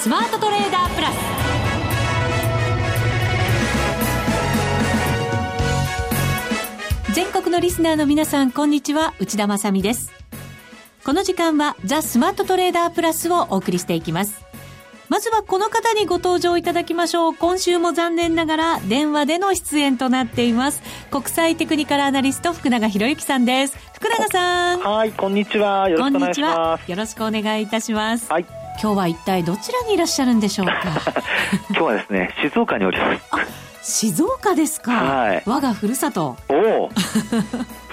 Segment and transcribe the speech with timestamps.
[0.00, 1.14] スマートトレーダープラス
[7.14, 10.10] 全国のリスナーの皆さんこんにちは内田まさです
[11.04, 14.42] この時間はザ・スマートトレーダープラスをお送りしていきます
[15.10, 17.34] まずはこの方にご登場いただきましょう。
[17.34, 20.80] 今週も残念ながら電話での出演となっています。
[21.10, 23.76] 国際テクニカルアナリスト福永博之さんです。
[23.92, 24.78] 福永さん。
[24.78, 25.88] はい、こんにちは。
[25.88, 26.88] よろしくお願いします。
[26.88, 28.30] よろしくお願いいたします。
[28.30, 28.59] はい。
[28.82, 30.72] 今日は一体どちらにいらっしゃるんでしょうか？
[31.70, 33.16] 今日はですね、静岡におりま
[33.82, 34.02] す。
[34.02, 36.36] 静岡ですか、はい、我がふるさと。
[36.48, 36.90] おお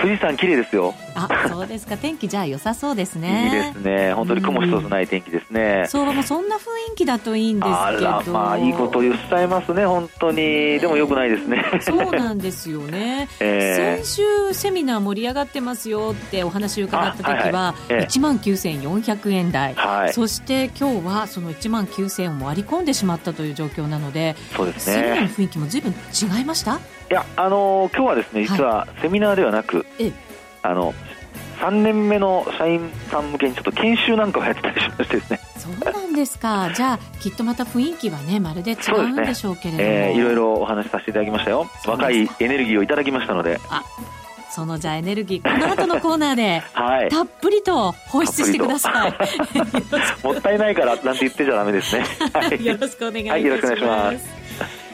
[0.01, 1.97] 富士山綺麗ですよあそうですか。
[1.97, 3.45] 天気じゃあ良さそうですね。
[3.45, 4.13] いいですね。
[4.13, 6.59] 本当に雲一つない天気ですね、相場もそんな雰
[6.93, 8.09] 囲気だといいんですけど。
[8.09, 10.79] あまあいいこと言っちゃいますね本当に。
[10.79, 11.63] でもよくないですね。
[11.81, 14.05] そうなんですよね、 えー、先
[14.49, 17.75] 週セミナー盛り上がってますよってお話伺った時は、はいはい。
[17.89, 24.93] えー、1万9400円台、はい、そして今日はその1万9000円を割り込んでしまったという状況なのでそうですね。
[24.93, 26.75] セミナーの雰囲気もずいぶん違いました？
[27.09, 30.11] いや、あのー、今日はですね実はセミナーではなく、はい、
[30.63, 30.93] あの
[31.59, 35.39] 3年目の社員さん向けにちょっと研修なんかをやってたりしましてですね。
[35.57, 36.71] そうなんですか。
[36.73, 41.67] じゃあきっとまた雰囲気はねまるで違うんでしょうけれども、ねえー、いろいろお話しさせていただきましたよ。
[41.85, 43.59] 若いエネルギーをいただきましたので。
[43.69, 43.83] あ
[44.49, 49.13] そのじゃエネルギーこの後のコーナーで、 はい、たっぷりと放出してください。
[50.25, 54.19] もったいないからなんて言ってちゃダメですね、 はい、よろしくお願いします、はい、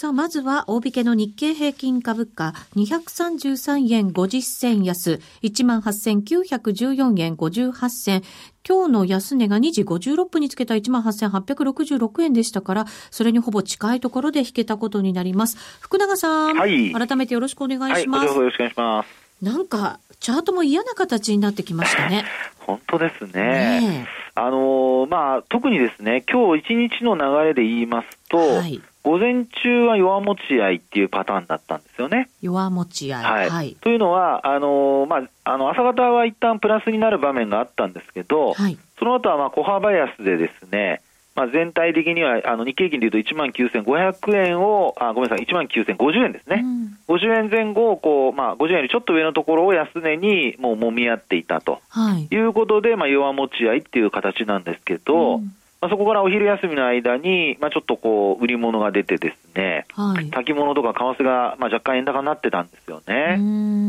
[0.00, 8.22] さあ、まずは、大引けの日経平均株価、233円50銭安、18,914円58銭。
[8.66, 15.58] 今日の安値が2時56分につけた18,866円でしたから、それにほぼ近いところで引けたことになります。
[15.82, 16.56] 福永さん。
[16.56, 16.92] はい。
[16.92, 18.26] 改めてよろしくお願いします。
[18.26, 19.44] はい、よろしくお願いします。
[19.44, 22.24] なんか、チャートも嫌な形になってきましたね。
[22.60, 23.32] 本当ですね。
[23.32, 32.28] ねあのー、まあ、特にですね、今日一日の流れで言いますと、はい、午前中は弱持ち合いっていうパターンだったんですよね。
[32.42, 33.24] 弱持ち合い。
[33.24, 33.50] はい。
[33.50, 41.00] はい、というのは、あのまあ、あの、朝方は一旦プラスになる場面があったんですけど、はい、その後はまあ小幅安でですね、
[41.34, 46.62] まあ、全体的にはあの日経平均でいうと1万9500円を、あごめんなさい、1万9050円ですね、
[47.08, 63.38] うん、50円前後をこう、まあ、50円よりちょっと上のところを安値にもう揉み合っていたと、はい、いうことで、まあ、弱持ち合いっていう形なんですけど、うんまあ、そこからお昼休みの間に、まあ、ちょっとこう売り物が出てですね、はい、先物とか為替がまあ若干円高になってたんですよね。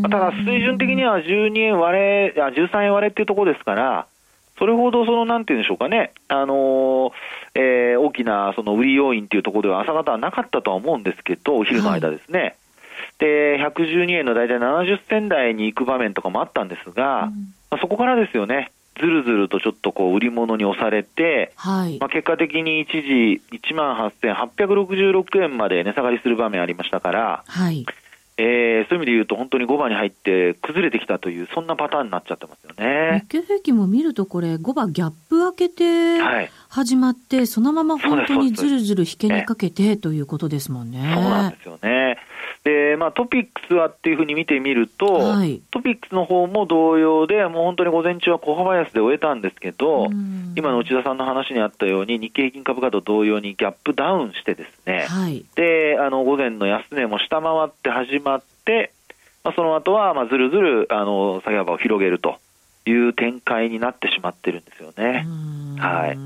[0.01, 4.07] まあ、ただ水準的には12円割れ、あ13円割れっていうところですから、
[4.57, 7.11] それほどそのなんていうんでしょうかね、あのー、
[7.55, 12.39] えー、大きなその売り要因っていうところでは朝方はなかったとは思うんですけど、お昼の間ですね。
[12.39, 12.53] はい、
[13.19, 18.71] で、112円の大体70銭台に行く場面とかもあったんですが、うん、まあ、そこからですよね。
[18.99, 27.85] ずるずるとちょっとこう売り物に押されて、はい、まあ、結果的に一時1万8866円まで値下がりする場面ありましたから、はい
[28.37, 33.25] えー、そういう意味で言うと本当に5番に入って崩れてきたというそんなパターンになっちゃってますよね。
[33.29, 36.19] 日経平均も見るとこれ5番ギャップ開けて
[36.69, 41.11] 始まって、はい、そのまま本当にずるずる引けにかけてということですもんね。
[41.13, 42.17] そうなんですよね。
[42.63, 50.07] で、まあ、トピックスはっていうふうに見てみると、はい、トピックスの方も同様で、もう本当に午前中は小幅安で終えたんですけど、
[50.55, 58.91] 今の内田さんの話にあったように、日経平均株価と同様にギャップダウンしてですね、はい、で、あの、午前の安値も下回って始まって、
[59.43, 62.37] まあ、その後は、まあ、ずるずる、あの、下げ幅を広げると
[62.85, 65.25] いう展開になってしまってるんですよね。
[65.79, 66.17] はい。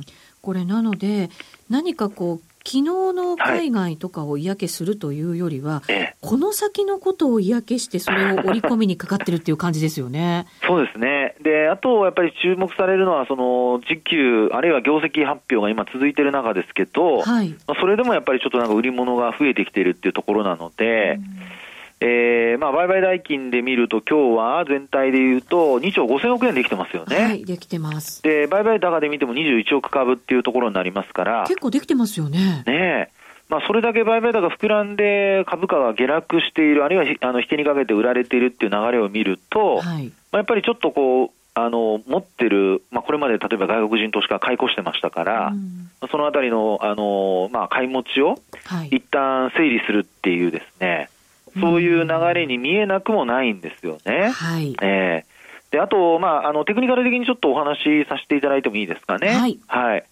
[0.41, 1.29] これなので、
[1.69, 10.47] 何かこう、昨日の海外とかを嫌気するというよりは、はい、この先のことを嫌気して、それを織り込みにかかってるっていう感じですよね。
[10.65, 11.35] そうですね。
[11.41, 21.23] で、あと、やっぱり注目されるのは、その、時給、あるいは業績発表が今続いている中ですけど、はい、まあ、それでもやっぱりちょっとなんか売り物が増えてきているっていうところなので、うん
[22.07, 27.15] えーまあ、売買代金で見ると、今日は全体でいうと、2兆5000億円できてますよね。
[27.15, 28.21] はい、できてます。
[28.21, 31.45] で、売買高で見ても21億株っていうところになりますから。
[31.47, 32.63] 結構できてますよね。
[32.67, 33.09] ね
[33.49, 48.35] まあ、それだけ売買高膨らんで株価が下落している、あるいはあの引けにかけて売られているっていう流れを見ると、はい、まあ、やっぱりちょっとこう、あの持ってる、まあ、これまで例えば外国人投資家買い越してましたから、うん、そのあたりのあの、まあ、買い持ちを
[48.91, 51.09] 一旦整理するっていうですね、
[51.59, 54.29] そういう流れに見えなくもないんですよね。
[54.29, 54.75] はい。
[54.81, 59.29] えー、で、あと、まあ、あの、テクニカル的にちょっとお話しさせていただいてもいいですかね。
[59.29, 59.59] はい。
[59.67, 60.05] はい。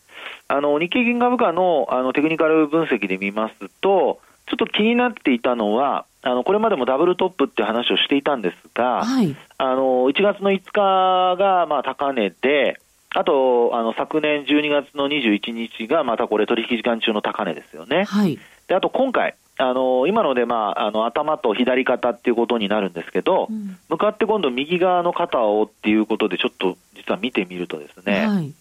[0.47, 12.79] あの、日経銀株価の、あの、テクニカル分析で見ますと、ちょっと気になっていたのは、あの、これまでもダブルトップって話をしていたんですが、はい、あの、1月の5日が、まあ、高値で、
[13.09, 18.05] あと、あの、昨年12月の21日が、またこれ取引時間中の高値ですよね。
[18.05, 18.39] はい。
[18.67, 28.53] で、あと今回、あの、今ので、まあ、あの、頭と左肩っていうことになるんですけど、うん、向かって今度右側の肩をっていうことで、ちょっと実は見てみるとですね、はい、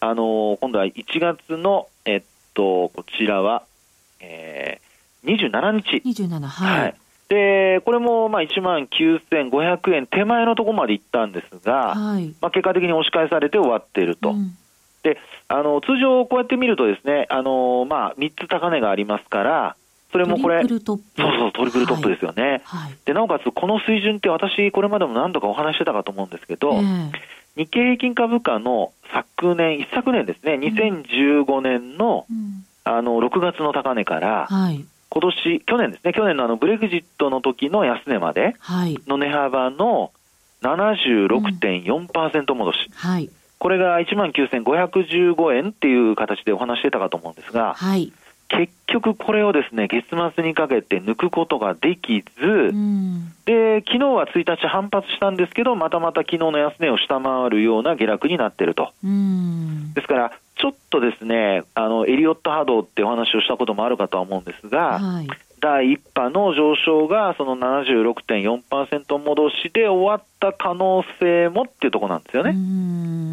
[0.00, 2.22] あの、今度は1月の、えっ
[2.54, 3.62] と、こちらは、
[4.20, 6.02] えー、27日。
[6.04, 6.94] 27、はい、はい。
[7.28, 14.30] で、これもまあ1万9500円手前のところまで行ったんですが、はい、まあ結果的に押し返されて終わっていると。
[14.30, 14.56] うん、
[15.04, 15.16] で、
[15.46, 19.76] あの、通常こうやって見るとですね、あの、まあ3つ高値がありますから、
[20.12, 20.94] それもこれ、そうそ
[21.48, 22.62] う、トリプルトップですよね。
[22.64, 27.10] はい、で、なおかつこの水準って私、これまでも何度かお話してたかと思うんですけど、えー、
[27.56, 34.84] 日経平均株価の昨年、一昨年ですね、2015年の、うん、あの、6月の高値から、はい。
[35.12, 38.54] 今年、去年ですね、去年のあのブレグジットの時の安値まで
[39.08, 40.12] の値幅の
[40.62, 43.28] 76.4%戻し、うんはい、
[43.58, 48.12] これが1万9515円っていう形でお話してたかと思うんですが、はい、
[48.50, 58.90] 結局これをですね、月末にかけて抜くことができず、うん、で、昨日は1日反発したんですけど、またまた昨日の安値を下回るような下落になってると。
[59.04, 65.28] うん、ですから、ちょっとですね、あの、エリオット波動ってお話をしたこともあるかとは思うんですが、はい、
[65.60, 72.52] 第1波の上昇がその76.4%戻しで終わった可能性もっていうところなんですよね。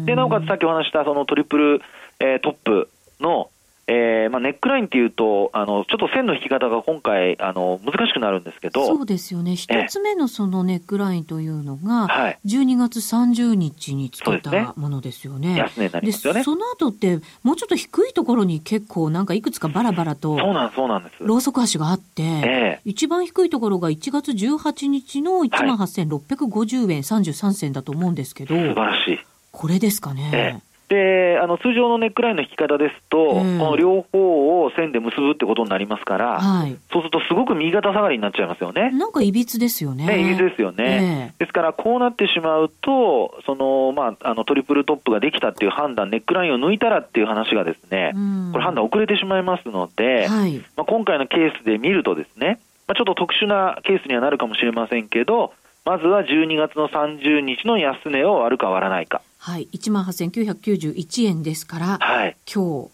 [0.06, 1.82] で、なおかつさっきお話したそのトリプル、
[2.20, 2.88] えー、トップ
[3.20, 3.50] の
[3.90, 15.56] えーまあ、ネックラインっていうと、あのちょっと線の引き方が今回あの、難しくなるんですけど、そうですよね、一つ目のそのネックラインというのが、12月30日につけたものですよね。
[15.56, 16.44] 安値になりますよね。
[16.44, 21.16] その後って、もうちょっと低いところに結構、なんかいくつかばらばらと、そうなんそうなんです。
[21.20, 29.18] ローソク足があって、えー、一番低いところが1月18日の1万8650円33銭だと思うんですけど、素晴らしい。
[29.50, 30.30] これですかね。
[30.34, 38.90] えーで、あの、通常のネックラインの引き方ですと、この両方を線で結ぶってことになりますから、はい、そうするとすごく右肩下がりになっちゃいますよね。
[38.90, 40.06] なんかいびつですよね。
[40.06, 41.34] ね、いびつですよね。
[41.38, 48.14] ですから、こうなってしまうと、その、まあ、あの、トリプルトップができたっていう判断、ネックラインを抜いたらっていう話がですね、
[48.52, 55.52] これ判断遅れてしまいますので、はい、まあ、今回のケースで見るとですね、まあ、ちょっと特殊なケースにはなるかもしれませんけど、
[55.84, 59.22] まずは12月の30日の安値を割るか割らないか。
[59.48, 62.90] はい、1万8991円ですから、はい、今日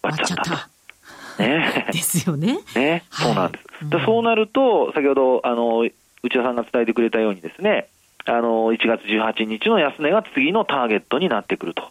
[0.00, 0.70] 割っちゃった。
[1.38, 2.60] ね、 ですよね。
[2.74, 3.84] ね、そうなんです。
[3.94, 5.92] はい、そうなると、先ほど、あの、内
[6.32, 7.88] 田さんが伝えてくれたようにですね、
[8.24, 11.90] あの、1月18日の安値が次のターゲットになってくると。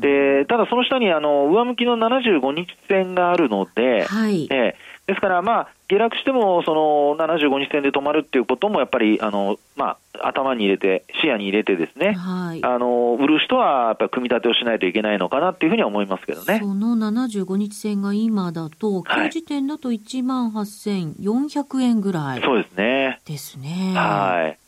[0.00, 16.58] で、ただその下に、あの、上向きの75日線があるので、はい、えですから、まあ、下落しても、その75日線で止まるっていうことも、やっぱり、あの、まあ、頭に入れて、視野に入れてですね、はい、あの、売る人は、やっぱり組み立てをしないといけないのかなっていうふうには思いますけどね。
[16.60, 23.20] その75日線が今だと、今日時点だと1万8400円ぐらい、そうですね。
[23.26, 23.92] ですね。
[23.94, 24.65] はい。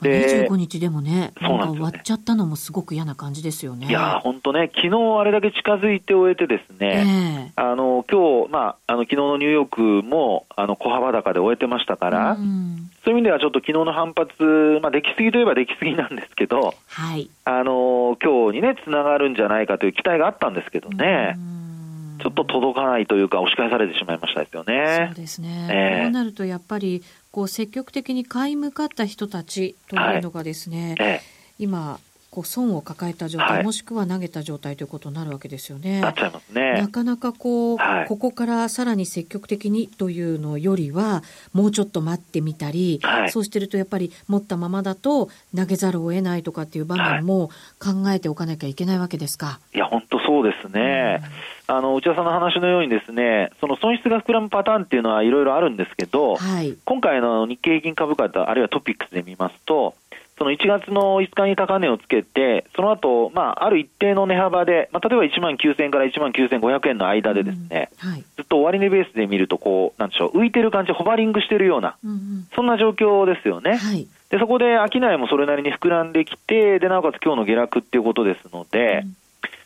[0.00, 3.88] で25日でもね、なんか終わっちゃったのもすごく嫌な感じですよね。
[3.88, 14.34] いや本当ね、昨日あれだけ近づいて終えてですね、えー、あの今日まああの昨日のニューヨークもあの小幅高で終えてましたから、うん、そういう意味ではちょっと昨日の反発、
[14.82, 21.34] まあできすぎといえばできすぎなんですけど、はい、あの今日にねつながるんじゃないかという期待があったんですけどね。
[21.36, 21.68] うん
[22.20, 25.06] ちょっと届かないというか、押し返されてしまいましたですよね。
[25.08, 25.68] そうですね。
[25.70, 31.20] えー、こうなると、やっぱり、こう積極的に買い向かった人たちというのがですね、はい、
[31.58, 32.00] 今
[32.38, 36.00] こう損を抱えた状態、はい、もしくは投げた状態ということになるわけですよね。
[36.00, 36.74] なっちゃいますね。
[36.74, 49.58] なかなかこう、はい、ここからさらに積極的にというのよりは、もうちょっと待ってみたり、はい、そうしてるとやっぱり持ったままだと投げざるを得ないとかっていう場面も考えておかなきゃいけないわけですか？
[49.74, 51.20] いや、本当そうですね。
[51.68, 56.36] うん、あの、内田さんの話のようにですね、その損失が膨らむパターンっていうのはいろいろあるんですけど、
[56.84, 59.96] 今回の日経平均株価あるいはトピックスで見ますと、
[60.38, 73.76] その1月の5日に高値をつけて、その後、まあ、ある一定の値幅で、まあ、例えば1万9000円から1万9500円の間でですね、うんはい、ずっと終値ベースで見ると、こう、なんでしょう、浮いてる感じ、ホバリングしてるような、うんうん、そんな状況ですよね。
[73.76, 79.16] はい、で、そこで商いもそれなりに膨らんできて、で、なおかつ今日の下落っていうことですので、うん、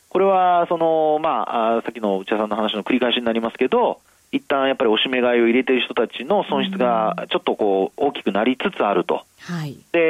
[0.08, 4.00] これは、その、まあ、さっきの内田さんの話の繰り返しになりますけど、
[4.32, 9.24] 一旦やっぱりおしめ買いを入れている人たちの損失がちょっとこう大きくなりつつあると。
[9.40, 10.00] はい、で、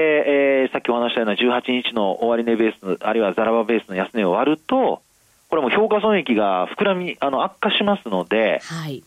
[0.63, 5.03] えー、さっきお話したような18日の終値ベース、あるいはザラバベースの安値を割ると、
[5.49, 9.03] これも評価損益が膨らみ、あの悪化しますので、はい、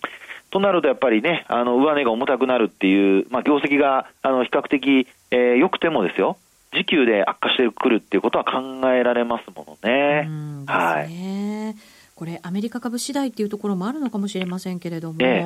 [0.52, 6.38] となるとやっぱりね、あの上値が重たくなるっていう、まあ、業績があの比較的良、えー、くてもですよ、
[6.74, 10.30] 時給で悪化してくるっていうことは考えられますものね。
[10.68, 11.76] はい。
[12.16, 15.44] これアメリカ株次第っていうところもあるのかもしれませんけれども、え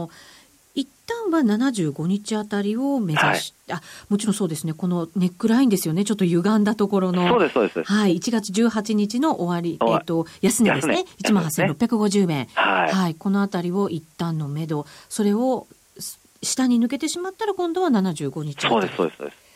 [0.76, 7.84] 一旦は75日あたりを目指し、はい、あもちろんそうですね、このネックラインですよね、ちょっと歪んだところの、そうです、そうです。
[7.84, 15.68] はい、1月18日の終わり、えっ、ー、と、安値ですね、1万8650円、はい、はい、このあたりを一旦の目処、それを
[16.42, 19.49] 下に抜けてしまったら、今度は75日そうです、そうです。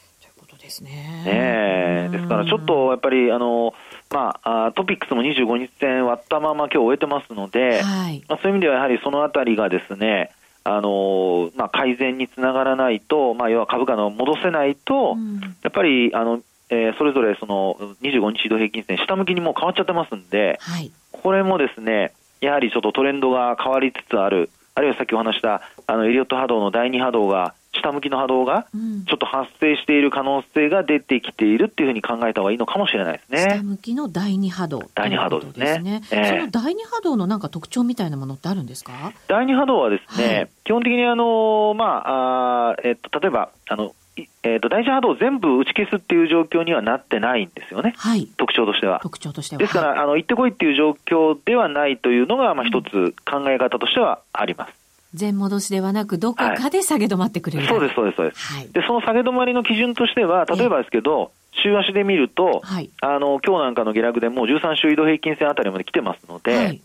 [0.64, 1.24] ですね。
[1.26, 3.74] ねですから、ちょっとやっぱり、あの、
[4.10, 10.32] まあ、トピックスも25日線割ったまま今日終えてますので、はい、まあ、そういう意味ではやはりそのあたりがですね、
[10.64, 28.68] あのまあ、改善につながらないと、まあ、要は株価の戻せないと、うん、やっぱりあの、えー、それぞれその25日移動平均線、下向きにもう変わっちゃってますんで、はい、これもですねやはりちょっとトレンドが変わりつつある、あるいはさっきお話したあのエリオット波動の第2波動が下向きの波動が
[29.08, 33.58] ちょっと発生している可能性が出てきているっていうふうに考えた方がいいのかもしれないですね。
[33.58, 35.80] 下向きの第二波動、第二波動ですね。
[35.80, 38.92] ねえー、その第二波動のなんか特徴みたいなものってあるんですか？
[39.28, 43.96] 第二波動はですね、はい、基本的にあの、まあ、あえっと、例えば、あの、
[44.44, 49.00] えーと、第一波動を全部打ち消すっていう状況にはなってないんですよね、はい、特徴としては。
[49.02, 49.60] 特徴としては。
[49.60, 54.83] ですから、はい、あの行ってこいっていう状況ではないというのが、まあ、一つ考え方としてはあります。
[55.14, 58.82] 全戻しではなく、どこかで下げ止まってくれる、はい、そうです、そうです、そうです、はい、で。
[58.88, 66.82] その下げ止まりの基準としては、例えばですけど、週足で見ると、はい、あの今日なんかの下落でもう13週移動平均線あたりまで来てますので、はい、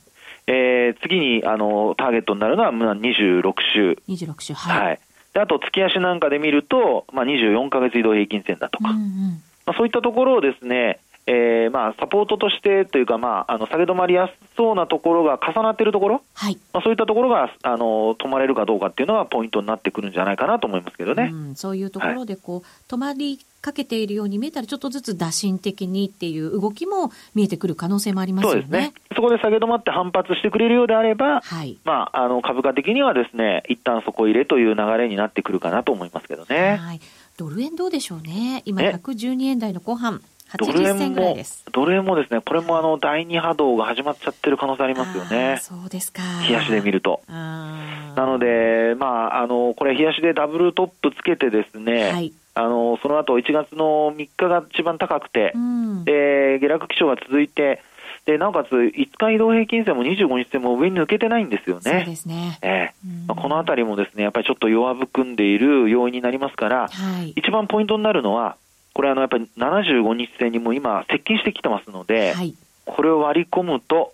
[0.47, 3.99] えー、次にあのターゲットになるのは26週。
[4.08, 4.87] 26週、はい。
[4.87, 5.00] はい、
[5.35, 28.61] であと、月足なんかで見ると、まあ、24か月移動平均線だとか、うんうん、まあ、そういったところをですね、えー、まあサポートとしてというか、まあ、あの下げ止まりやすそうなところが重なっているところ、はいまあ、そういったところがあの止まれるかどうかっていうのがポイントになってくるんじゃないかなと思いますけどね、うん、そういうところでこう、はい、止まりかけているように見えたら、ちょっとずつ打診的にっていう動きも見えてくる可能性もありますよね。
[28.62, 36.76] そうですねそこで下げ止まって反発してくれるようであれば、はい、まあ、あの株価的にはですね一旦そこ入れという流れになってくるかなと思いますけどね。
[36.76, 37.00] はい
[37.38, 38.62] ドル円どうでしょうね。
[38.64, 40.20] 今112円台の後半。
[40.56, 41.36] ドル円も、
[41.72, 45.58] ドル円もですね、これもあの第二波動が始まっちゃってる可能性ありますよね。
[45.60, 46.22] そうですか。
[46.48, 47.20] 冷やしで見ると。
[47.28, 57.82] なので、まあ、あの、これ冷やしでダブルトップつけてですね、はい、あの、その後1月の3日が一番高くて、うん、で、下落基調が続いて、
[58.28, 61.82] で、なおかつ5日移動平均線も25日線も上に抜けてないんですよね。
[61.82, 62.58] そうですね。
[62.60, 68.56] えー、このあたりもですね、やっぱりちょっと弱含んでいる要因になりますから、はい、一番ポイントになるのは、
[68.98, 72.52] これあのやっぱり75日線にも今接近してきてますので、はい、
[72.84, 74.12] これを割り込むと、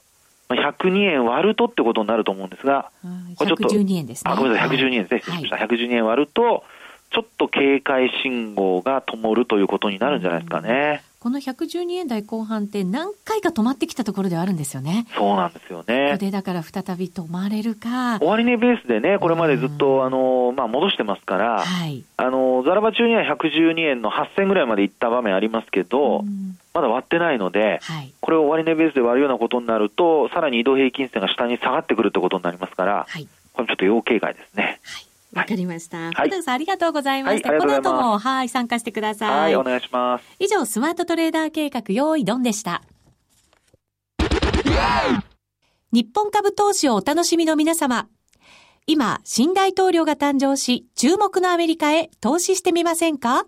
[0.50, 2.90] 102円割るとってことになると思うんですが、
[3.36, 4.30] これちょっと、112円ですね。
[4.30, 5.20] あ、ごめんなさい、112円ですね。
[5.20, 5.74] 失礼しました。
[5.74, 6.64] 112円割ると、
[7.12, 11.02] ちょっと警戒信号が灯るということになるんじゃないですかね。
[11.24, 15.06] この112円台後半って何回か止まってきたところではあるんですよね。
[15.16, 16.08] そうなんですよね。
[16.08, 18.18] ここでだから再び止まれるか。
[18.20, 26.26] 終値ベースでね、これまでずっと、あの、まあ、戻してますから、はい、あの、ザラバ中には112円の8000ぐらいまでいった場面ありますけど、
[26.74, 34.78] まだ割ってないので、はい、これを終値ベースで割るようなことになると、さらに移動平均線が下に下がってくるってことになりますから、はい、これちょっと要警戒ですね。
[34.84, 36.12] はいわかりました。
[36.12, 37.50] はい、さんありがとうございました。
[37.50, 39.30] はい、この後も、はい、参加してください。
[39.30, 40.24] はい、お願いします。
[40.38, 42.82] 以上、スマートトレーダー計画、用意ドンでした。
[45.92, 48.08] 日本株投資をお楽しみの皆様。
[48.86, 53.46] 今、新大統領が誕生し、注目のアメリカへ投資してみませんか？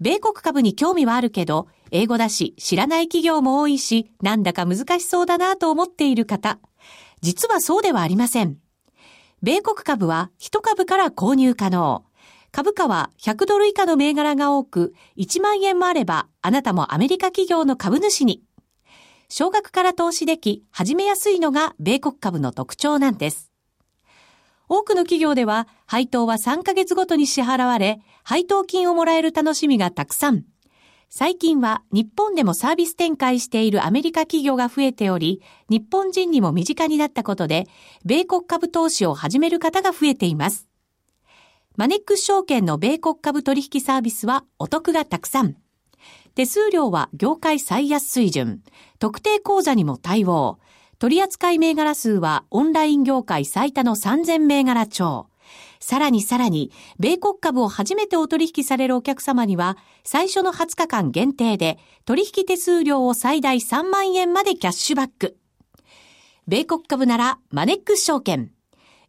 [0.00, 6.58] 米国株に興味はあるけど、英語だし、知らない企業も多いし、なんだか難しそうだなと思っている方。
[7.22, 8.58] 実はそうではありません。
[9.44, 12.06] 米国株は1株から購入可能。
[12.50, 18.42] 株価は100ドル以下の銘柄が多く、1万円もあれば、あなたもアメリカ企業の株主に。
[19.28, 23.52] 少額から投資でき、始めやすいのが米国株の特徴なんです。
[24.66, 30.44] 多くの企業では、配当は3ヶ月ごとに支払われ、配当金をもらえる楽しみがたくさん。
[31.16, 37.68] 最近は日本でもサービス展開しているアメリカ企業が増えており、日本人にも身近になったことで、
[38.04, 40.66] 米国株投資を始める方が増えています。
[41.76, 45.54] マネックス証券の米国株取引サービスはお得がたくさん。
[46.34, 48.64] 手数料は業界最安水準。
[48.98, 50.58] 特定口座にも対応。
[50.98, 55.28] 取扱銘柄数はオンライン業界最多の3000銘柄超。
[55.84, 65.36] さらにさらに、米国株を初めてお取引されるお客様には、最初の20日間限定で、取引手数料を最大3万円までキャッシュバック。
[66.48, 68.50] 米国株なら、マネックス証券。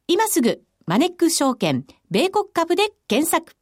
[0.10, 3.54] 今すぐ、マネックス証券、米国株で検索。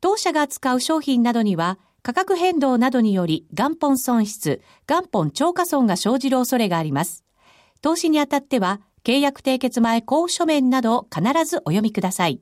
[0.00, 7.22] 当社が扱う商品などには、価格変動などにより元本損失、元本超過損が生じる恐れがあります。
[7.82, 12.40] 投資にあたっては、契約締結前交付書面など必ずお読みください。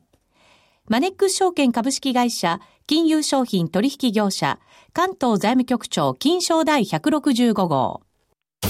[0.88, 4.58] マネックス証券株式会社、金融商品取引業者、
[4.94, 8.02] 関東財務局長金賞第165号。
[8.62, 8.68] ザ・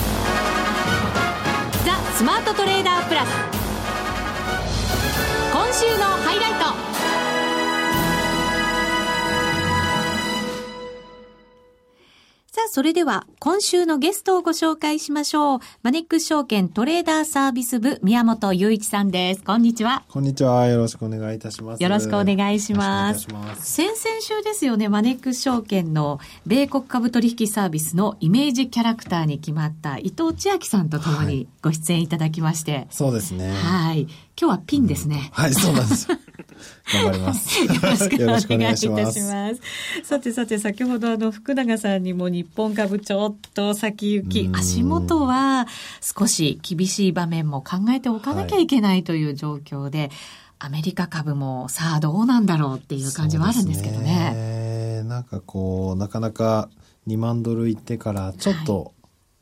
[2.16, 3.28] スマートトレーダープラス。
[5.52, 6.88] 今週のハイライト。
[12.59, 15.61] さあ、それでは今週のゲストをご紹介しましょう。
[15.85, 19.45] マネックス証券トレーダーサービス部宮本雄一さんです。
[19.45, 20.03] こんにちは。
[20.09, 20.67] こんにちは。
[20.67, 21.81] よろしくお願いいたします。
[21.81, 23.33] よろしくお願いします。
[23.33, 32.73] ます先々週ですよね、マネックス証券の米国株取引サービスのイメージキャラクターに決まった伊藤千秋さんとともにご出演いただきまして。
[32.73, 33.53] はい、そうですね。
[33.53, 34.00] はい。
[34.00, 35.31] 今日はピンですね。
[35.37, 36.09] うん、はい、そうなんです。
[36.93, 37.61] 頑張ります。
[37.61, 37.69] よ
[38.27, 39.23] ろしくお願いいたします。
[40.03, 45.67] さてさて、先ほどあの、福永さんにも日本株ちょっと先行き、足元は
[46.00, 50.11] 少し厳しい場面も考えておかなきゃいけないという状況で、はい、
[50.61, 54.33] アメリカ株もさあどうなんだろうっていう感じはあるんですけどね。
[54.33, 55.02] ね。
[55.05, 56.69] なんかこう、なかなか
[57.07, 58.98] 2万ドルいってからちょっと、はい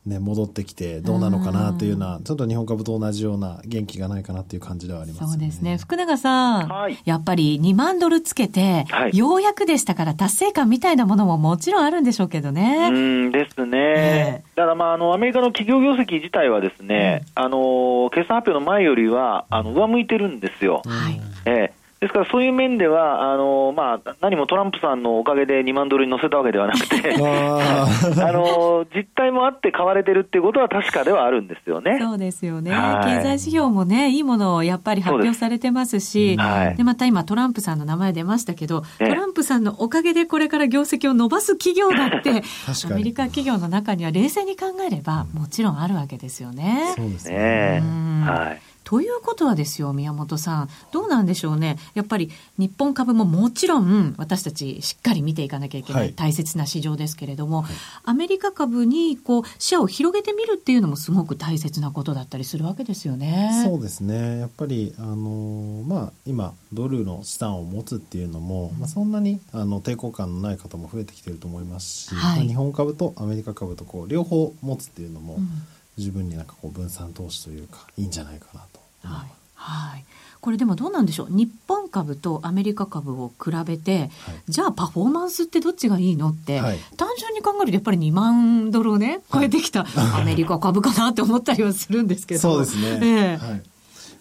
[0.07, 5.79] ね、戻ってきてどうなのかなというような、ちょっと日本株と同じような元気がないかなという感じではあります、ね、そうですね。
[5.79, 12.89] 福永さん、はい、やっぱり2万ドルつけて、はい、ようやくでしたから達成感みたいなものももちろんあるんでしょうけどね。
[12.93, 13.79] うんですね。
[13.79, 20.83] えー、だからまあ、あの、アメリカの企業業績自体はですね、うん、あの、決算発表の前よりは、あの、上向いてるんですよ。
[20.87, 21.21] はい。
[21.47, 31.99] えーですからそういう面では、あのまあ、何もトランプさんのおかげで2万ドルに乗せたわけではなくて、 あの実態もあって買われてるっていうことは確かではあるんですよね。
[31.99, 32.71] そうですよね。
[32.71, 42.43] 経済指標もね、いいものをやっぱり発表されてますし、ででまた今トランプさんの名前出ましたけど、トランプさんのおかげでこれから業績を伸ばす企業だって、
[42.85, 46.93] アメリカ企業の中には冷静に考えれば、もちろんあるわけですよね。
[46.95, 47.83] そうですね。
[48.27, 48.76] はい。
[48.87, 63.65] ということはですよ、宮本さん、どうなんでしょうね、やっぱり日本株ももちろん、私たちしっかり見ていかなきゃいけない大切な市場ですけれども、はい、アメリカ株にこう視野を広げてみるっていうのも、すごく大切なことだったりするわけですよね。
[63.65, 64.39] そうですね。
[64.39, 75.49] やっぱりあの、まあ、今、ドルの資産を持つっていうのも、うん、まあ、そんなにあの抵抗感のない方も増えてきてると思いますし、はい、日本株とアメリカ株とこう両方持つっていうのも、うん。
[75.97, 78.76] 自分になんかこう分散投資というかいいんじゃないかなと
[79.07, 80.05] はい、はい。
[80.41, 81.27] これでもどうなんでしょう？
[81.29, 84.11] 日本株とアメリカ株を比べて、はい、
[84.49, 89.87] じゃあパフォーマンスってどっちがいいのって、はい、単純に考えるとやっぱり2万ドルをね超えてきた。
[90.15, 92.41] アメリカ株かなって思ったりはするんですけど。
[92.41, 93.63] そうですね、えー、はい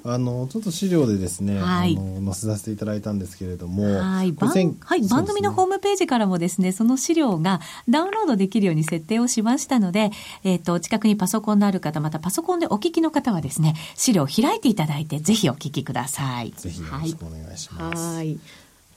[0.07, 10.11] あのちょっと資料でですね、はい、あの載せさせていただいたんですけれども、はい番はい、番組のホームページからもですね、その資料がダウンロードできるように設定をしましたので、
[10.43, 16.51] えっ、ー、と近くにパソコンのある方、またパソコンでお聞きの方はですね、資料を開いていただいてぜひお聞きください。
[16.51, 18.15] ぜひよろしくお願いします。
[18.15, 18.37] はい。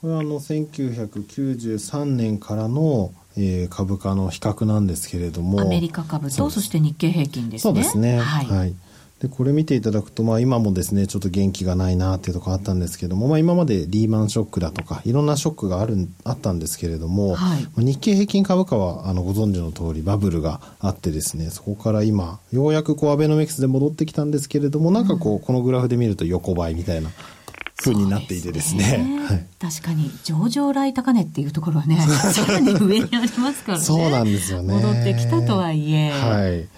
[0.03, 7.71] これはあの1993年からのえー、株価の比較なんですけれどもアメリカ株とそして日経平均ですね。
[7.71, 8.19] そうですね。
[8.19, 8.75] はい、はい
[9.21, 27.11] で、これ見ていただくと、まあ今もですね、ちょっと元気がないなっていうところあったんですけども、まあ今までリーマンショックだとか、いろんなショックがある、あったんですけれども、はい、日経平均株価は、あの、ご存知の通りバブルがあってですね、そこから今、ようやくこうアベノミクスで戻ってきたんですけれども、なんかこう、うん、このグラフで見ると横ばいみたいな。
[27.81, 28.85] 風になっていてですね。
[28.85, 31.97] すねはい、確かに、上場来高値っていうところはね、
[32.33, 33.85] さらに上にありますからね。
[33.85, 34.75] そうなんですよね。
[34.75, 36.11] 戻ってきたとはいえ。
[36.11, 36.69] はい。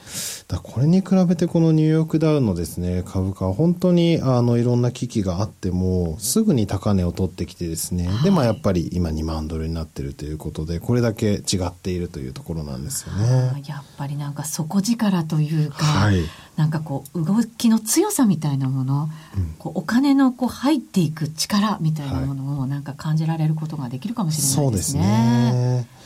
[0.50, 13.62] だこれに比べてこのニューヨークダウのですね株価は本当にあのいろんな危機があってもすぐに高値を取ってきてですね、はい、でもやっぱり今2万ドルになってるということでこれだけ違っているというところなんですよね。
[13.66, 16.24] やっぱりなんか底力というか、はい、
[16.56, 25.02] なんかこう動きの強さみたいなもの、うん、こうお金のこう入っていく力みたいなものをなんか感じられることができるかもしれないですね。
[25.02, 25.99] そうですね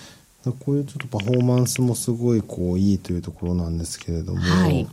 [0.53, 4.87] こういうちょっとパフォーマンスもすごいこういいというところなんですけれども、はい、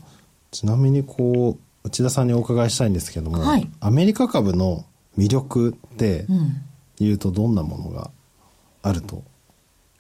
[0.52, 4.86] ちなみにこう内田さんにお伺いしたいんですけども、はい、アメリカ株の
[5.18, 6.26] 魅力って
[7.00, 8.12] いうとどんなものが
[8.84, 9.24] あると、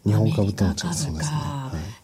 [0.06, 1.20] 日本株との違いですね。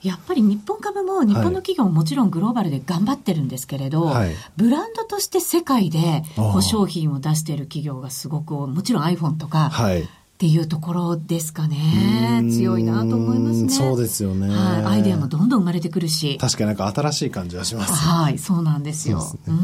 [0.03, 12.43] やっぱり日本株も日本の企業ももちろんグローバルで頑張ってるんですけれど、はい、ブランドとして世界でこう商品を出している企業がすごくもちろん iPhone とか、はい、っていうところですかね。
[12.51, 13.69] 強いなと思いますね。
[13.69, 14.85] そうですよね、はい。
[14.85, 16.37] アイデアもどんどん生まれてくるし。
[16.37, 17.93] 確かになんか新しい感じはします。
[17.93, 19.19] はい、そうなんですよ。
[19.19, 19.57] すね、うん、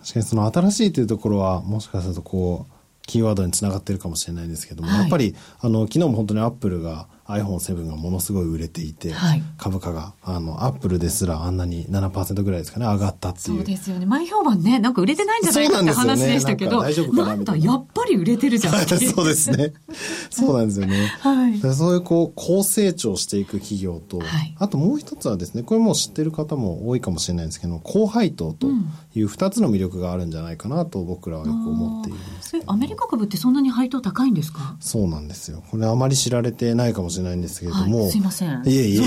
[0.00, 2.72] 確かにその新しいというところは、もしかするとこう、
[3.06, 13.56] キーワードにつながってるかもしれないんですけども、はい、やっぱりあの昨日も本当にアップルが iPhone7 がものすごい売れていて、はい、株価があのアップルですらあんなに7%ぐらいですかね上がったっていう。
[13.58, 14.06] そうですよね。
[14.06, 19.72] 前評判ねなんか売れてないんじゃないかって話でしたけど、ね、なんだやっぱり売れてるじゃん そうですね。
[20.30, 28.68] そうなんですよね、はい、そういうこう高成長していく企業と、はい、あともう一つはですねこれも知ってる方も多いかもしれないんですけど高配当と
[29.14, 34.76] いう2つの魅力があるんじゃないかなと僕らはよく思っているんですアメリカ株ってそんなに配当高いんですか？
[34.80, 35.62] そうなんですよ。
[35.70, 38.62] これあまり知られてないかもしれないんですけれども、はい、すいません。
[38.66, 39.00] いえいえ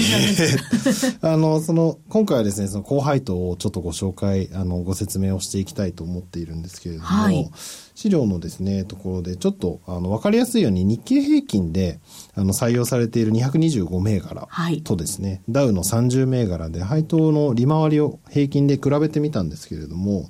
[1.22, 7.50] あのその今回はですねその高配当をちょっとご紹介あのご説明をしていきたいと思っているんですけれども、はい、
[7.96, 12.00] 資料のですねところでちょっとあの分かりやすいように日経平均で
[12.36, 14.48] あの採用されている225銘柄
[14.84, 20.30] とですね、はい、ダウの30銘柄で配当の利回りを平均で比べてみたんですけれども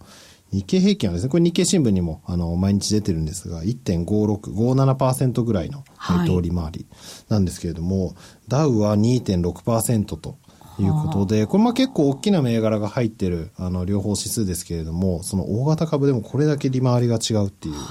[0.52, 6.86] 日経平均はですね、これ日経新聞にもあの毎日出てるんですが、1.56、57%ぐらいの配当利回り
[7.28, 8.16] なんですけれども、はい、
[8.48, 10.38] ダウは2.6%と
[10.82, 17.88] いうことで、これまあ結構大きな銘柄が入ってるあの両方指数ですけれども、その大型株でもこれだけ利回りが違うっていう状況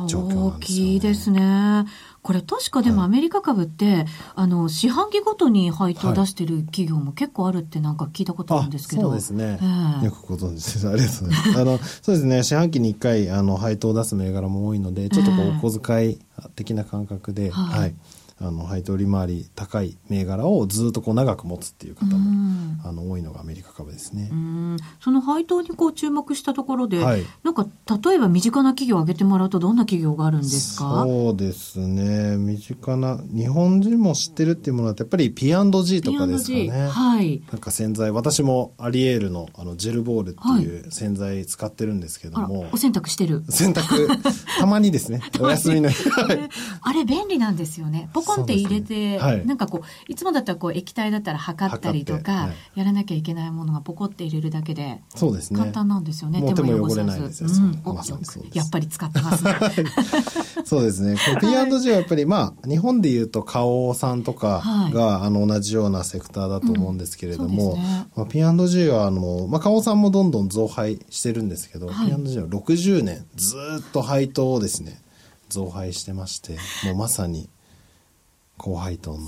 [0.00, 1.86] なんですよ、ね、大きいですね。
[2.20, 10.88] これ確かでもアメリカ株って、はい、あの四半期ごとに配当を出してる企業も結構あるってなんか聞いたことあるんですけど、そうですね、えー、よくご存知です。
[10.88, 11.60] ありがとうございます。
[11.60, 12.42] あのそうですね。
[12.42, 16.18] 四半期に1回あの配当を出す銘柄も多いのでちょっとこうお小遣い
[16.54, 17.94] 的な感覚で、えー、はい
[18.40, 24.30] あの配当利回り高い銘柄をずっとこう長く持つっていう方も、あの多いのがアメリカ株ですね。
[25.00, 27.66] その配当にこう注目したところで、はい、なんか
[28.04, 31.04] 例えば身近な企業を挙げてもらうとどんな企業があるんですか？
[31.04, 32.36] そうですね。
[32.36, 36.88] 身近な日本人も知ってるっていうものはやっぱり P&G とかですかね。
[36.88, 37.42] はい。
[37.50, 43.42] なんか洗剤私もアリエールのあのジェルボールっていう洗剤使ってるんですけども、はい、お洗濯してる。
[43.48, 44.18] 洗濯
[44.60, 45.22] たまにですね。
[45.40, 46.04] お休みの日。
[46.82, 48.08] あれ便利なんですよね。
[48.12, 49.18] ポコンって入れて、ね。
[49.18, 55.58] はい、なんかこういつもだったらこう液体だったら測ったりとか、はい、やらなきゃいけないものがポコって入れるだけでそうですね。
[55.58, 56.40] 簡単なんですよね。
[56.54, 59.44] 手も汚れないですよ、うん、やっぱり使ってます。
[59.44, 59.56] ね
[60.64, 61.16] そうですね。
[61.40, 64.62] P&G はやっぱりまあ日本でいうと花王さんとか
[64.92, 68.06] が、あの同じようなセクターだと思うんですけれども、うんね。
[68.16, 75.00] まあ、P&G はあの、まあ、花王さんもどんどん増配してるんですけど、はい、P&G は60年ずっと配当をですね
[75.48, 77.48] 増配してましてもうまさに
[78.58, 79.18] 高配当の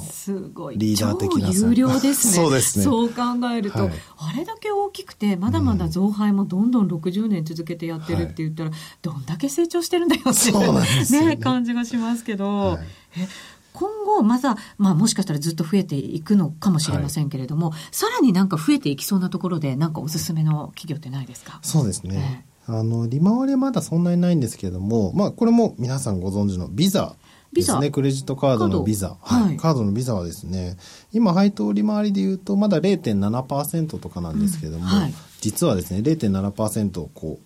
[0.76, 2.32] リーダー的な有料ですね。
[2.44, 2.84] そうですね。
[2.84, 3.22] そう考
[3.54, 12.78] えると、はい、あれだけ大きくてまだまだ増配もどんどん60年続けてやってるって言ったら、はい、どんだけ成長してるんだよってね、ね、感じがしますけど、はい、
[13.16, 13.28] え
[13.72, 21.60] 今後まだ、まあ、もしかしたらずっと増えていくのかもしれませんけれども、さらになんか増えていきそうなところでなんかおすすめの企業ってないですか？
[21.62, 27.14] そうですね、えー、あの利回りはまだそんなにないんですけれども、まあ、これも皆さんご存知のビザ
[27.52, 27.90] ですね。
[27.90, 29.16] クレジットカードのビザ。
[29.20, 29.56] はい。
[29.56, 30.76] カードのビザはですね、
[31.12, 37.44] 今配当利回りで言うとまだ0.7%とかなんですけども、うんはい、実はですね、0.7%をこう、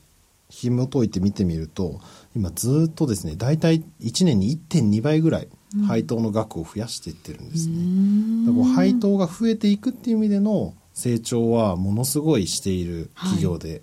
[0.50, 2.00] 紐解いて見てみると、
[2.36, 5.48] 今ずっとですね、大体1年に1.2倍ぐらい
[5.88, 7.76] 配当の額を増やしていってるんですね。
[7.76, 13.82] うん、だから配当が増えていくっていう意味での成長はものすごいしている企業で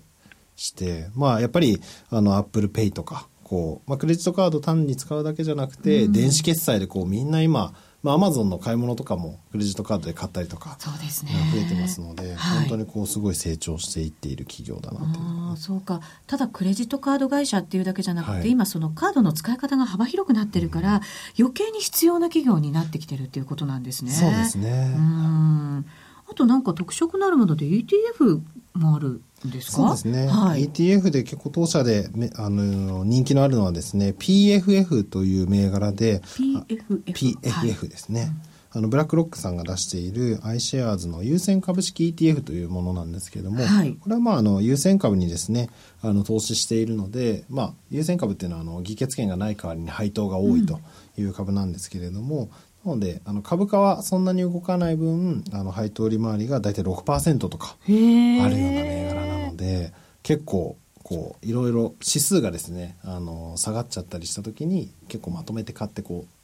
[0.56, 1.80] して、はい、まあやっぱり
[2.10, 11.30] あのアップルペイとかこう、まあ、クレジットカード単に使うだけじゃなくて、うん、電子決済でこうみんな今まあ、アマゾンの買い物とかもクレジットカードで買ったりとかそうですね。
[11.54, 15.06] 増えてますので、はい、本当にこうすごい成長していっている企業だなと
[15.52, 16.00] あそうか。
[16.26, 21.00] ただクレジットカード会社っていうだけじゃなくて、はい、今そのカードの使い方が幅広くなってるから、うん、
[21.38, 24.10] 余計に必要な企業になってきてるっていうことなんですね。
[24.10, 24.92] そうですね。
[24.96, 25.86] うん。
[26.32, 28.40] あとなんか特色のあるもので ETF
[28.74, 29.72] もあるですか？
[29.72, 38.30] そうですね、はい、ETF で結構当社であの人気のあるのはですね PFF という銘柄で PFF, PFF ですね、はい。
[38.74, 45.68] あのブラックロックさんが出している iShares の優先株式 ETF というものなんですけれども、はい、これはまああの優先株にですね
[46.00, 50.80] あの投資しているので、まあ、優先株っていうのはあの議決権がない代わりに配当が多いと
[51.18, 52.48] いう株なんですけれども、
[52.84, 59.92] なのであの株価はそんなに動かない分あの配当利回りが大体6%とかあるような銘柄なので
[60.22, 66.41] 結構こういろいろ指数がですねあの下がっちゃったりした時に結構まとめて買ってこう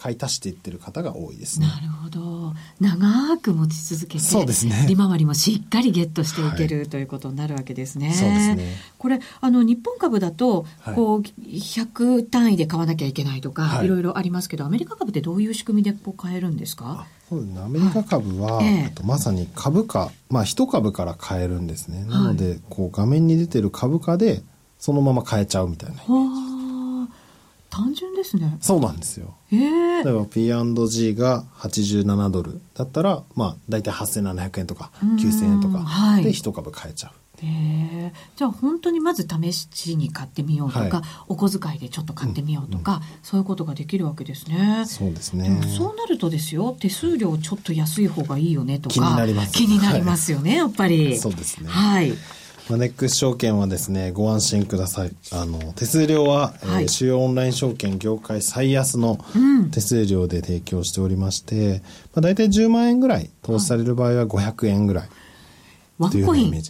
[0.00, 1.66] 買い足していってる方が多いですね。
[1.66, 2.54] なるほど。
[2.80, 4.86] 長く持ち続けて、そうですね。
[4.88, 8.14] 利回りもしっかりゲットしていける、はい、ということになるわけですね。
[8.14, 8.76] そうですね。
[8.96, 17.06] これ、あの、日本株だと、こう、100単位で買わなきゃいけないとか、はい、いろいろありますけど、アメリカ株ってどういう仕組みでこう買えるんですか？
[17.28, 17.60] そうですね。
[17.60, 22.04] アメリカ株は、はいええ、まさに株価、まあ、一株から買えるんですね。
[22.04, 24.42] なので、こう、画面に出てる株価で、
[24.78, 26.49] そのまま買えちゃうみたいなイメージ。
[27.70, 40.90] 単純ですねそうなんですよ例えば P&G が87ドルだったらまあ大体8700円とか9000円とかで一株買えちゃうえじゃあ本当にまず試しに買ってみようとか、はい、
[41.28, 44.84] お小遣いでちょっと買ってみようとか、うんうん、そういうことができるわけですね。
[44.86, 45.60] そうですね。
[45.76, 49.52] そうなるとですよ、手数料ちょっと安い方がいいよねとか気になります。
[49.52, 51.18] 気になりますよね、はい、やっぱり。
[51.18, 51.68] そうですね。
[51.70, 52.12] はい。
[52.68, 55.12] マネックス証券はですね、ご安心ください。
[55.32, 59.18] あの、手数料は、はい、えー、主要オンライン証券業界最安の
[59.72, 61.80] 手数料で提供しておりまして、うん、ま
[62.16, 65.08] あ、大体10万円ぐらい投資される場合は500円ぐらい。
[65.98, 66.62] ワンコイン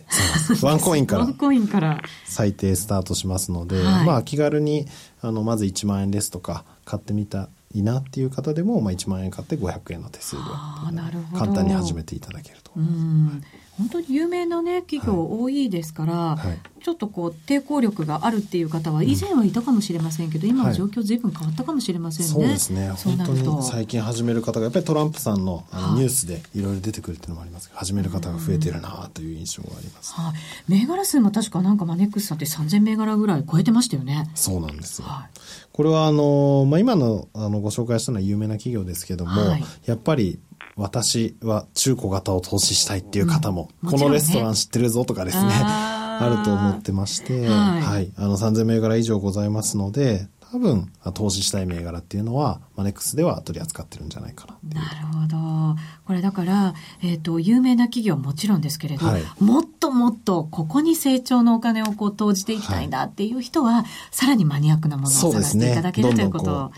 [0.62, 1.24] ワンコインから。
[1.24, 2.03] ワンコインから。
[2.26, 4.87] 最低スタートしますので、はい、まあ気軽に、
[5.20, 10.42] あの、まず1万円ですとか、買ってみたいいなっていう方でも、まあ、1万円買って500円の手数料
[11.38, 13.46] 簡単に始めていただけると思います。
[13.81, 23.07] 本当に有名なね企業多いですから、はい、ちょっとこう抵抗力があるっていう方は以前はいたかもしれませんけど、うん、今は状況ずいぶん変わったかもしれませんね、はい、そうです。
[23.07, 30.33] ね本当に最近始める方がやっぱりトランプさんのあのニュースでいろいろ出てくるっていうのもありますけど始める方が増えてるなという印象があります、は
[30.69, 34.31] い、銘柄数も確かなんかマネックスさんって3000銘柄ぐらい超えてましたよね。
[34.35, 35.38] そうなんですよ、はい、
[35.73, 39.31] これはあの、まあ、今のあのご紹介したのは有名な企業ですけども、
[39.87, 40.38] やっぱり
[40.81, 43.90] 私は中古型を投資したいっていう方も、うん。
[43.90, 55.81] もね、このレストラン知ってるぞとかですね、 あると思ってまして、はい、はい、あの3000銘柄以上ございますので、多分投資したい銘柄っていうのはマネックスでは取り扱ってるんじゃないかななるほど。
[56.05, 66.73] これだから、えーと、有名な企業はもちろんですけれど、はい、もっともっとここに成長のお金をこう投じていきたいんだっていう人は、はい、さらにマニアックなものを探していただける、ね、ということを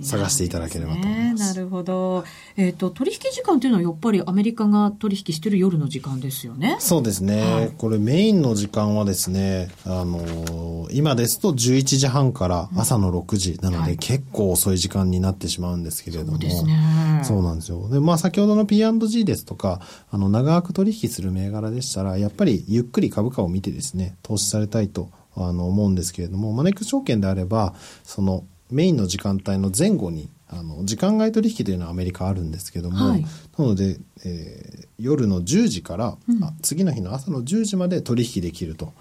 [0.00, 1.54] 探していただければと思います。
[1.54, 2.24] なるほど。
[2.56, 6.76] えっ、ー、と、取引時間というのはやっぱりアメリカが取引している夜の時間ですよね。
[6.78, 7.52] そうですね。
[7.52, 16.30] はい、これメインの時間はですね、あのー、今ですと11時半から朝の6時なので、結構遅い時間になってしまうんですけれども。
[16.32, 17.20] そうですね。
[17.24, 17.88] そうなんですよ。
[17.88, 19.80] で、まあ先ほどの P&G ですとか、
[20.10, 33.28] あの、長く取引する銘柄でしたら、やっぱりゆっくり株価を見てですね、投資されたいとあの思うんですけれども、マネックス証券であれば、そのメインの時間帯の前後にあの時間外取引というのはアメリカあるんですけども、はい、な
[33.58, 38.92] ので、えー、夜の10時から、うん、次の日の朝の10時まで取引できると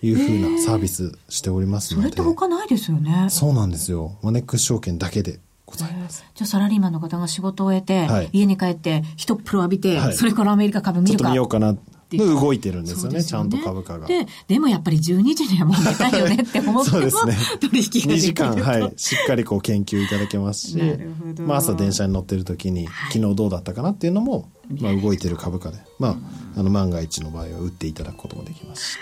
[0.00, 3.26] いうふうなサービスしておりますので、それって他ないですよね。
[3.30, 4.16] そうなんですよ。
[4.22, 6.24] マネックス証券だけでございます。
[6.34, 11.18] じゃあサラリーマンの方が仕事を終えて、はい、家に帰って一風呂浴びて、はい、それからアメリカ株見るか。
[11.18, 11.76] ちょっと見ようかな
[12.18, 13.24] 動いてるんですよね、ね。
[13.24, 14.06] ちゃんと株価が。
[14.06, 17.36] で、でもやっぱり12時にはもう寝たいよねって思ってもそうですね。
[17.60, 20.68] 取引が2時間、はい、しっかりこう研究いただけます。
[20.68, 20.78] し、
[21.40, 26.08] まあ朝電車に乗ってる時に、昨日どうだったかなっていうのも、まあ動いてる株価で、ま
[26.54, 28.98] あ、あの万が一の場合は売っていただくこともできますし。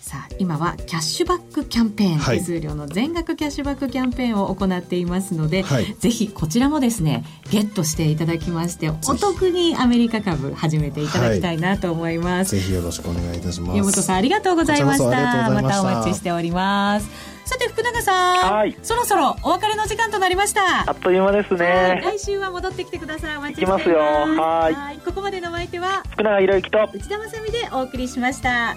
[0.00, 13.76] さあ今はキャッシュバックキャンペーン、はい、手数料の全額キャッシュバックキャンペーンを行っていますので、はい、ぜひこちらもですねゲットしていただきましてお得にアメリカ株始めていただきたいなと思います、はい、ぜひよろしくお願いいたします。
[13.76, 15.50] 山本さんありがとうございました。
[15.50, 17.08] またお待ちしております。
[17.44, 20.88] さて福永さん、はい、そろそろお別れの時間となりました。
[20.88, 22.00] あっという間ですね。
[22.04, 23.36] 来週は戻ってきてください。
[23.36, 23.88] お待ちしています。
[23.88, 23.98] よ。
[23.98, 24.98] はい。
[25.04, 28.76] ここまでのお相手は福永博之と内田まさみでお送りしました